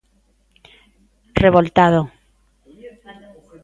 Revoltado. 1.43 2.01